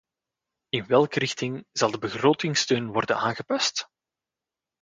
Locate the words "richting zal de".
1.19-1.97